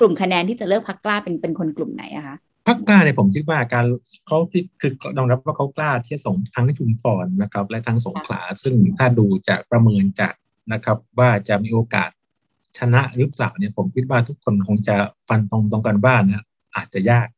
[0.00, 3.86] กลุ่มคะแนนที่จะเลือกพักกล้าเป็นเป็นคนกลุ่มไหนอะคะพักกล้าเนี่ยผมคิดว่าการ
[4.26, 10.34] เขาที่คือต้องรับว่าเขากล้าที่จะส่งทั้งชุมพรนะครับ และทั้งสงขลาซึ่งถ้าดูจากประเมินจาก
[10.72, 12.10] นะครับ ว่าจะมีโอกาส
[12.78, 14.96] ชนะหรือเปล่าเนี่ยผมคิดว่าทุกคนคงจะ
[15.28, 16.44] ฟันตรงตรงกันบ้านนะ
[16.76, 17.28] อาจจะยาก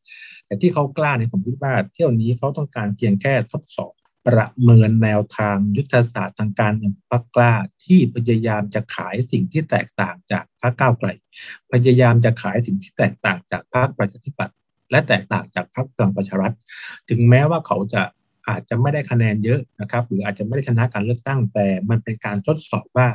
[0.47, 3.93] แต่ที่เขากล้าเนี่ยผมคิดว่าเที่ยวนี้เขาต้องการเพียงแค่ทดสอบ
[4.27, 7.53] ประเมินแนวทางยุทธศาสตร์ทางการเมืองพรรคกล้า
[7.85, 11.09] ที่พยายามจะขายสิ่งที่แตกต่างจากพรรคก้าวไกล
[11.73, 14.57] พยายามจะขายสิ่งที่แตกต่างจากพรรคประชาธิปัตย์
[14.91, 16.55] และแตกต่างจากพรรคพลังประชารัฐ
[17.09, 18.03] ถึงแม้ว่าเขาจะ
[18.49, 23.09] อาจจะไม่ได้คะแนนเยอะนะครับหรืออาจจะไม่ได้ชนะการเลือกตั้งแต่มันเป็นการทดสอบว่า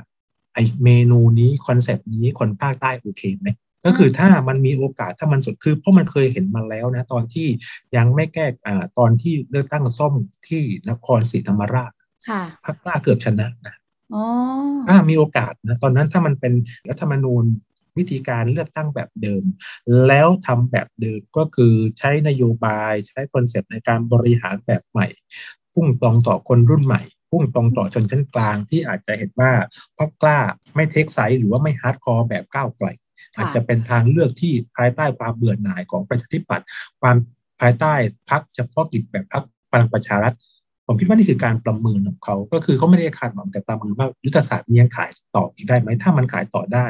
[0.54, 3.48] ไอเมนูนี้ concept นี้คนภาคใต้โอเคไหม
[3.86, 7.48] ก็คือถ้ามันมีโอกาสถ้ามันสุดคือเพราะมันเคยเห็นมาแล้วนะตอนที่
[7.96, 10.14] ยังไม่แก้อ่าตอนที่เลือกตั้งซ่อม
[10.48, 11.92] ที่นครศรีธรรมราช
[12.30, 13.76] ค่ะพรรคกล้าเกือบชนะนะ
[14.14, 14.24] อ๋อ
[14.88, 16.54] ถ้ามีโอกาสนะตอนนั้นถ้ามันเป็น
[16.90, 17.46] รัฐธรรมนูญ
[17.98, 19.44] วิธีการเลือกตั้งแบบเดิม
[20.08, 25.08] แล้วทำแบบเดิมก็คือใช้นโยบายใช้ concept ในการบริหารแบบใหม่
[25.74, 29.52] พุ่งตรงต่อคนรุ่นใหม่ พุ่งตรงต่อชนชั้นกลางที่อาจจะเห็นว่า
[29.98, 30.40] พรรคกล้า
[30.76, 32.88] ไม่ take side หรือว่าไม่ hardcore แบบก้าวไกล
[33.38, 36.68] อาจจะเป็นทางเลือกที่ภายใต้ความเบื่อหน่ายของประชาธิปัตย์
[37.02, 37.16] ความ
[37.62, 37.94] ภายใต้
[38.30, 40.36] พรรคเฉพาะกิจแบบพรรคพลังประชารัฐ
[40.88, 46.88] ผมคิดว่านี่คือการประเมินของเขา ก็คือเขาไม่ได้คาดหวังแต่ประเมินว่ายุทธศาสตร์นี้ยังขายต่ออีกได้ไหม ถ้ามันขายต่อได้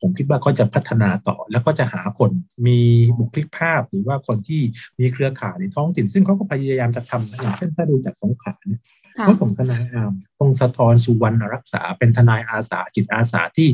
[0.00, 2.30] ผมคิดว่าเขาจะพัฒนาต่อ แล้วก็จะหาคน
[2.66, 2.78] มี
[3.18, 4.62] บุคลิกภาพ หรือว่าคนที่
[5.00, 8.80] มีเครือข่ายในท้องถิ่น ซึ่งเขาก็พยายามจะทำนะอย่างเช่นถ้าดูจากสงขลาเนี่ย
[9.18, 13.68] ค่ะเขาส่งทนายอามพงศธรสุวรรณรักษา เป็นทนายอาสาจิตอาสาที่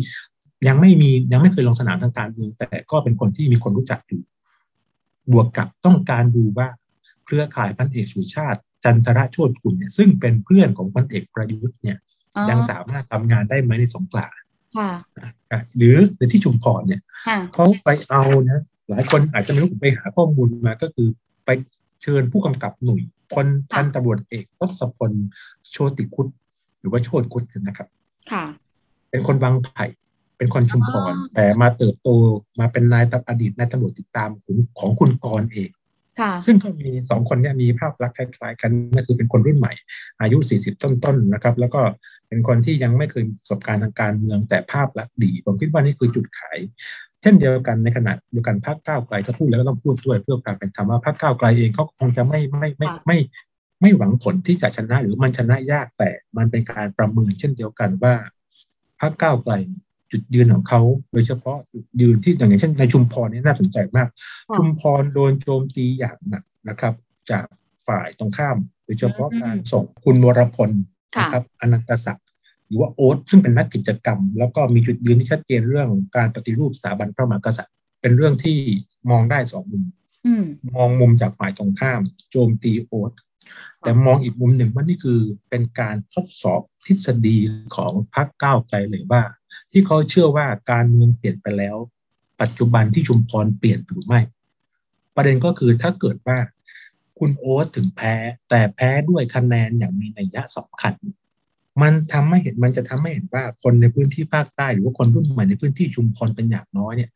[0.66, 4.22] ยังไม่มียังไม่เคยลงสนามทางการเมืองแต่ก็เป็นคนที่มีคนรู้จักอยู่
[5.33, 6.68] บวกกับต้องการดูว่า
[7.24, 11.98] เครือข่ายพันเอกสุชาติ จันทรโชติกุลเนี่ยซึ่งเป็นเพื่อนของพันเอกประยุทธ์เนี่ย
[12.37, 14.27] อ๋อยังสามารถทำงานได้ไหมในสงขลา
[14.77, 14.90] ค่ะ
[15.50, 21.09] อะหรือในที่ชุมพรเนี่ยค่ะเขาไปเอานะหลายคนอาจจะไม่รู้ผมไปหาข้อมูลมาก็คือ
[21.44, 21.50] ไป
[22.03, 25.11] เชิญผู้กำกับหน่วยพลพันตำรวจเอกทศพล
[25.70, 26.27] โชติคุต
[26.81, 27.88] หรือว่าโชติคุตนะครับ
[28.33, 28.44] ค่ะ
[29.11, 29.85] เป็นคนบางไผ่
[30.44, 32.09] เป็นคนชุมพรอ๋อแต่มาเติบโต
[32.61, 35.70] มาเป็นนายตำอดีตนายตำรวจติดตามของของคุณกรณ์เอง
[36.20, 39.72] ค่ะซึ่งก็มีสองคนเนี่ยมีภาพลักษณ์คล้าย ๆ กันก็คือเป็นคนรุ่นใหม่
[40.20, 41.80] อายุ 40 ต้นๆนะครับ แล้วก็
[42.28, 46.59] เป็นคนที่ยังไม่เคยมีประสบการณ์ทางการเมืองแต่ภาพลักษณ์ดี ผมคิดว่านี่คือจุดขาย
[47.22, 53.18] เช่นเดียวกันในขณะเดียวกันพรรคก้าวไกลถ้าพูดแล้วก็ต้องพูดด้วยเพื่อความเป็นธรรมว่าพรรคก้าวไกลเองเขาคงจะไม่ไม่ไม่ไม่ไม่
[53.80, 58.14] ไม่หวังผลที่จะชนะหรือมันชนะยากแต่มันเป็นการประเมินเช่นเดียวกันว่า
[59.00, 59.52] พรรคก้าวไกล
[60.14, 60.81] จุดยืนของเขา
[61.12, 64.09] โดยเฉพาะจุดยืนที่อย่างเช่นในชุมพรนี่น่าสนใจมาก
[64.48, 66.94] ค่ะชุมพรโดนโจมตีอย่างหนักนะครับ
[67.31, 67.44] จาก
[67.87, 70.70] ฝ่ายตรงข้าม โดยเฉพาะอืมการส่งคุณวรพล
[71.16, 72.27] ค่ะนะครับอนันตศักดิ์
[72.66, 78.59] หรือว่าโอ๊ตซึ่งเป็นนักกิจกรรม แล้วก็มีจุดยืนที่ชัดเจนเรื่องการปฏิรูปสถาบันพระมหากษัตริย์ เป็นเรื่องที่
[79.11, 79.85] มองได้สองมุม
[80.27, 80.44] อืม
[80.77, 82.00] มองมุมจากฝ่ายตรงข้าม
[82.31, 83.12] โจมตีโอ๊ต
[83.81, 87.38] แต่มองอีกมุมหนึ่งว่านี่คือเป็นการทดสอบ ทฤษฎี
[87.77, 89.23] ของพรรคก้าวไกลเลยว่า
[89.70, 91.77] ที่เขาเชื่อว่าการเมืองเปลี่ยนไปแล้ว
[92.40, 94.20] ปัจจุบันที่ชุมพรเปลี่ยนหรือไม่
[95.16, 96.38] ประเด็นก็คือถ้าเกิดว่า
[97.18, 98.14] คุณโอ๊ตถึงแพ้
[98.49, 100.94] แต่แพ้ด้วยคะแนนอย่างมีนัยยะสำคัญ
[101.83, 107.11] มันทำให้เห็นมันจะทำให้เห็นว่าคนในพื้นที่ภาคใต้หรือว่าคนรุ่นใหม่ในพื้นที่ชุมพรเป็นอย่างน้อยเนี่ย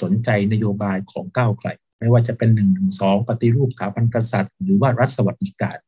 [0.00, 5.78] สนใจนโยบายของก้าวไกล ไม่ว่าจะเป็นหนึ่งหนึ่งสองปฏิรูปสถาบันกษัตริย์ หรือว่ารัฐสวัสดิการ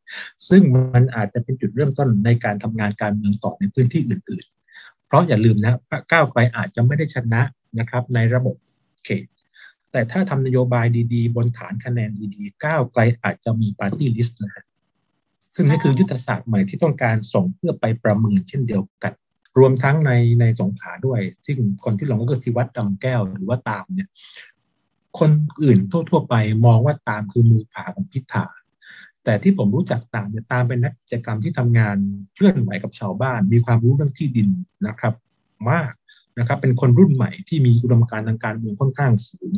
[0.49, 0.62] ซึ่ง
[0.95, 4.45] มันอาจจะเป็นจุดเริ่มต้นในการทำงานการเมืองต่อในพื้นที่อื่น
[4.77, 5.75] ๆ เพราะอย่าลืมนะ
[6.12, 7.42] ก้าวไกลอาจจะไม่ได้ชนะ
[7.79, 8.57] นะครับในระบบ
[9.05, 9.25] เขต
[9.92, 14.64] แต่ถ้าทำนโยบายดีๆ บนฐานคะแนนดีๆ ก้าวไกลอาจจะมีปาร์ตี้ลิสต์นะฮะ
[15.55, 19.12] ซึ่งนี่คือยุทธศาสตร์ใหม่ที่ต้องการส่งเพื่อไปประเมินเช่นเดียวกัน
[19.59, 24.09] รวมทั้งในในสงขาด้วย ซึ่งคนที่ลงก็คือที่วัดดำแก้วหรือว่าตามเนี่ย
[25.18, 25.31] คน
[25.62, 25.79] อื่น
[26.11, 26.35] ทั่ว ๆ ไป
[26.66, 28.46] มองว่าตามคือมือขวาของพิธา
[29.24, 31.96] แต่ที่ผมรู้จักตามเนี่ยตามเป็นนักกิจกรรมที่ทำงาน
[32.35, 34.48] เคลื่อนไหวกับชาวบ้าน มีความรู้เรื่องที่ดิน
[34.87, 35.14] นะครับ
[35.70, 35.92] มาก
[36.38, 39.55] นะครับ เป็นคนรุ่นใหม่ที่มีอุดมการณ์ทางการเมืองค่อนข้างสูง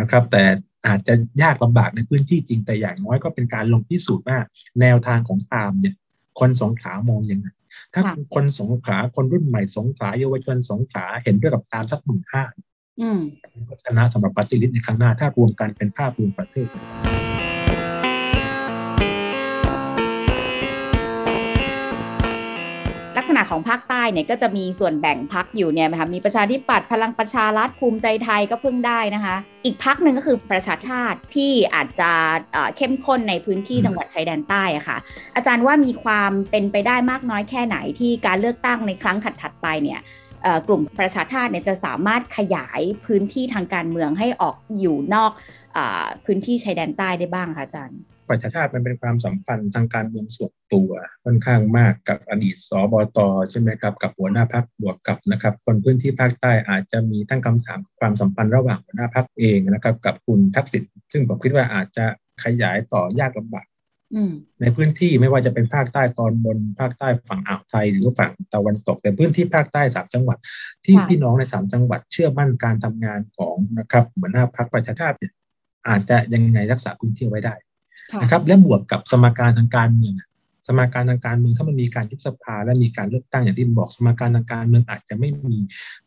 [0.00, 0.44] นะครับ แต่
[0.86, 4.38] อาจจะยากลำบากในพื้นที่จริงแต่อย่างน้อยก็เป็นการลงพิสูจน์ว่า
[4.80, 5.94] แนวทางของตามเนี่ย
[6.40, 7.48] คนสงขลามองยังไง
[7.92, 12.69] ถ้าค่ะคนสงขลาคนรุ่นใหม่สงขลาเยาวชนสงขลาเห็นด้วยกับตามสักหมื่นห้าอืม
[13.68, 16.68] ก็ชนะสำหรับปฏิริษีในครั้งหน้า ถ้ารวมกันเป็นภาพรวมประเทศ
[23.16, 32.10] ลักษณะของภาคใต้เนี่ยก็จะมีส่วนแบ่งพักอยู่เนี่ยนะคะมีประชาธิปัตย์พลังประชารัฐภูมิใจไทยก็เพิ่งได้นะคะ อีกพักหนึ่งก็คือประชาชาติที่อาจจะ
[32.52, 34.96] เอ่อเข้มข้นในพื้นที่อืมจังหวัดชายแดนใต้อะค่ะ
[35.36, 40.29] อาจารย์ว่ามีความเป็นไปได้มากน้อยแค่ไหนที่การเลือกตั้งในครั้งถัดๆไปเนี่ยเอ่อ
[40.66, 45.32] กลุ่มประชาชาติเนี่ยจะสามารถขยายพื้นที่ทางการเมืองให้ออกอยู่นอก
[45.76, 45.78] อ
[46.24, 48.00] พื้นที่ชายแดนใต้ได้บ้างคะอาจารย์
[48.30, 50.90] ประชาชาติมันเป็นความสัมพันธ์ทางการเมืองส่วนตัว
[51.24, 53.18] ค่อนข้างมากกับอดีตสบต
[53.50, 62.06] ใช่ไหมครับกับหัวหน้าพักบวกกับนะครับ คนพื้นที่ภาคใต้อาจจะมีตั้งคำถามความสัมพันธ์ระหว่างหัวหน้าพักเองนะครับกับคุณทักษิณซึ่งผมคิดว่าอาจจะ
[62.44, 63.66] ขยายต่อยากลำบาก
[64.60, 70.38] ในพื้นที่ไม่ว่าจะเป็นภาคใต้ตอนบนภาคใต้ฝั่งอ่าวไทยหรือฝั่งตะวันตก แต่พื้นที่ภาคใต้สามจังหวัด
[70.84, 75.32] ที่ค่ะพี่น้องในสามจังหวัดเชื่อมั่นการทำงานของนะครับหัวหน้าพักประชาชาติเนี่ย
[75.88, 77.54] อาจจะยังไงรักษาพื้นที่ไว้ได้
[78.12, 80.28] ค่ะนะครับและบวกกับสมการทางการเมืองอะ
[80.66, 85.58] สมการทางการเมืองถ้ามันมีการยุบสภาและมีการเลือกตั้งอย่างที่บอก สมการทางการเมืองอาจจะไม่มี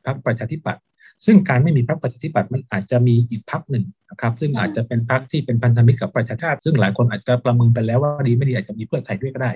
[0.05, 0.83] พรรคประชาธิปัตย์
[1.25, 9.51] ซึ่งการไม่มีพรรคประชาธิปัตย์มันอาจจะมีอีกพรรคหนึ่งนะครับซึ่งอาจจะเป็นพรรคที่เป็นพันธมิตรกับประชาชาติ ซึ่งหลายคนอาจจะประเมินไปแล้วว่าดีไม่ดีอาจจะมีเพื่อไทยด้วยก็ได้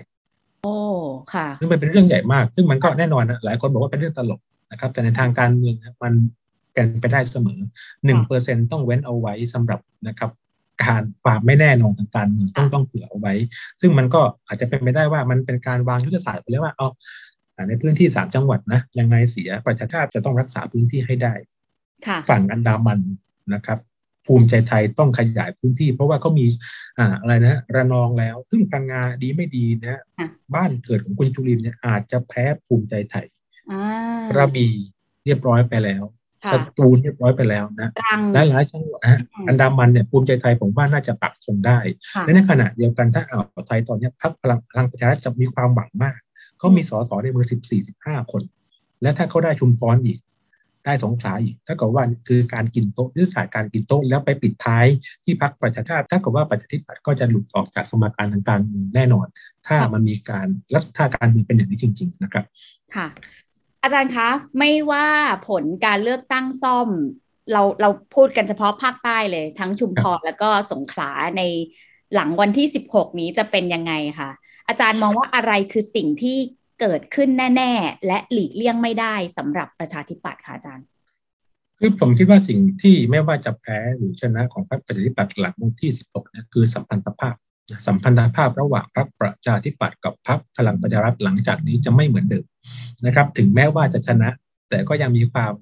[0.64, 0.76] โอ้
[1.34, 6.14] ค่ะซึ่งมันเป็นเรื่องใหญ่มาก ซึ่งมันก็แน่นอนนะหลายคนบอกว่าเป็นเรื่องตลกนะครับ แต่ในทางการเมืองมัน
[6.74, 7.60] เป็นไปได้เสมอ
[8.06, 10.32] หนึ่งเปอร์เซ็นต้องเว้นเอาไว้สำหรับนะครับ
[10.84, 13.34] การความไม่แน่นอนทางการเมืองต้องต้องเผื่อเอาไว้
[13.82, 16.88] ซึ่งมันก็อาจจะเป็นไปได้ว่ามันเป็นการวางยุทธศาสตร์ไปแล้วว่าเอา
[17.70, 21.34] ในพื้นที่สามจังหวัดนะยังไงเสียประชาชาติจะต้องรักษาพื้นที่ให้ได้
[22.30, 23.00] ฝั่งอันดามัน
[23.54, 23.80] นะครับ
[24.26, 26.46] ภูมิใจไทยต้องขยายพื้นที่ เพราะว่าเขามี
[26.98, 30.02] อ่าอะไรนะ ระนองแล้ว ซึ่งพังงาดีไม่ดีนะ
[30.56, 33.28] บ้านเกิดของคุณจุลินเนี่ยอาจจะแพ้ภูมิใจไทย
[34.30, 34.74] กระบี่
[35.26, 36.04] เรียบร้อยไปแล้ว
[36.52, 37.90] สตูลเรียบร้อยไปแล้วนะ
[38.34, 39.00] และหลายจังหวัด
[39.48, 41.80] อันดามันเนี่ยภูมิใจไทยผมว่าน่าจะปักธงได้
[42.22, 46.20] และในขณะเดียวกันถ้าอ่าวไทยตอนนี้พรรคพลังพลังประชารัฐจะมีความหวังมาก
[46.58, 48.42] เขามีสสในมือสิบสี่สิบห้าคน
[49.02, 50.20] และถ้าเขาได้ชุมพรอีก
[50.88, 54.86] ได้สงขลาอีกถ้ากับว่าคือการกินโต๊ะยุทธศาสตร์การกินโต๊ะแล้วไปปิดท้าย
[55.24, 59.28] ที่พักประชาชาติถ้ากับว่าประชาธิปัตย์ก็จะหลุดออกจากสมการทางการเมืองแน่นอน
[59.68, 62.46] ถ้ามันมีการรัฐถ้าการเมืองเป็นอย่างนี้จริง ๆ นะครับ
[62.96, 63.08] ค่ะ
[63.84, 65.08] อาจารย์คะไม่ว่า
[65.50, 66.88] ผลการเลือกตั้งซ่อม
[67.52, 71.42] เราเราพูดกันเฉพาะภาคใต้เลย ทั้งชุมพรแล้วก็สงขลาใน
[72.14, 74.32] หลังวันที่ 16 นี้จะเป็นยังไงคะ
[74.68, 76.38] อาจารย์มองว่าอะไรคือสิ่งที่
[76.80, 80.88] เกิดขึ้นแน่ ๆ และหลีกเลี่ยงไม่ได้สำหรับประชาธิปัตย์ค่ะอาจารย์
[81.80, 87.36] คือผมคิดว่าสิ่งที่ไม่ว่าจะแพ้หรือชนะของพรรคประชาธิปัตย์หลังวันที่ 16เนี่ยคือสัมพันธภาพ
[87.88, 92.46] สัมพันธภาพระหว่างพรรคประชาธิปัตย์กับพรรคพลังประชารัฐหลังจากนี้จะไม่เหมือนเดิม
[93.06, 94.30] นะครับ ถึงแม้ว่าจะชนะ
[94.70, 95.54] แต่ก็ยังมีความ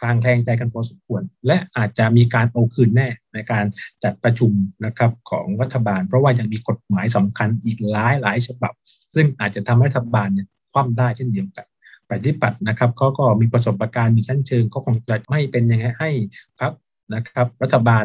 [0.00, 3.64] คลางแคลงใจกันพอสมควร และอาจจะมีการเอาคืนแน่ในการ
[4.04, 4.52] จัดประชุม
[4.84, 8.72] นะครับของรัฐบาล เพราะว่ายังมีกฎหมายสำคัญอีกหลายหลายฉบับ
[9.14, 11.66] ซึ่งอาจจะทำให้รัฐบาลเนี่ยคว่ำได้เช่นเดียวกัน
[12.10, 16.10] ปฏิปัตินะครับเขาก็มีประสบการณ์มีชั้นเชิงก็คงจะไม่เป็นยังไงให้
[16.60, 16.72] ครับ
[17.14, 18.04] นะครับ รัฐบาล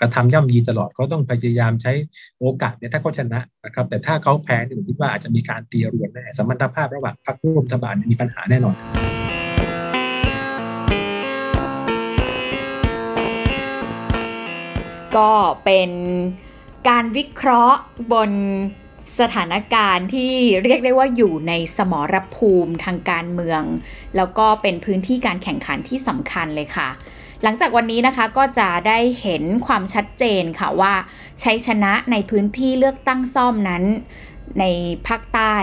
[0.00, 1.92] กระทำย่ำยีตลอดก็ต้องพยายามใช้
[2.38, 8.76] โอกาสเนี่ยถ้าเขาชนะนะครับ แต่ถ้าเขาแพ้ผมคิดว่าอาจจะมีการตีรวนแน่สมรรถภาพระหว่างพรรคร่วมรัฐบาลมีปัญหาแน่นอน
[15.16, 15.32] ก็
[15.64, 15.90] เป็น
[16.88, 17.80] การวิเคราะห์
[18.12, 18.30] บน
[19.20, 20.32] สถานการณ์ที่
[20.64, 23.62] เรียกได้ว่าอยู่ในสมรภูมิทางการเมือง
[24.16, 26.88] แล้วก็เป็นพื้นที่การแข่งขันที่สำคัญเลยค่ะ
[27.42, 30.94] หลังจากวันนี้นะคะก็จะได้เห็นความชัดเจนค่ะว่า
[31.42, 33.84] ชัยชนะในพื้นที่เลือกตั้งซ่อมนั้น
[34.60, 34.64] ใน
[35.08, 35.54] ภาคใต้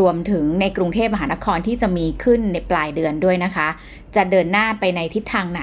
[0.00, 3.68] รวมถึงในกรุงเทพมหานครที่จะมีขึ้นในปลายเดือนด้วยนะคะ
[4.16, 5.62] จะเดินหน้าไปในทิศทางไหน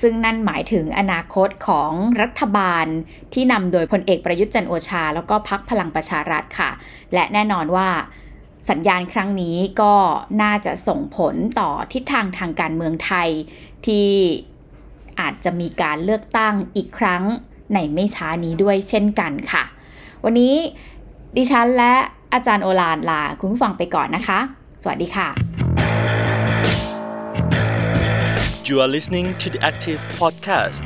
[0.00, 2.86] ซึ่งนั่นหมายถึงอนาคตของรัฐบาล
[3.32, 6.70] ที่นำโดยพลเอกประยุทธ์จันโอชา แล้วก็พักพลังประชารัฐค่ะ
[7.14, 7.88] และแน่นอนว่า
[8.70, 9.94] สัญญาณครั้งนี้ก็
[10.42, 13.28] น่าจะส่งผลต่อทิศทางทางการเมืองไทย
[13.86, 14.08] ที่
[15.20, 17.22] อาจจะมีการเลือกตั้งอีกครั้ง
[17.74, 19.64] ในไม่ช้านี้ด้วยเช่นกันค่ะ
[20.24, 20.54] วันนี้
[21.36, 21.94] ดิฉันและ
[22.34, 24.38] อาจารย์โอลานลาคุณผู้ฟังไปก่อนนะคะ
[24.82, 25.28] สวัสดีค่ะ
[28.68, 30.84] You are listening to the Active Podcast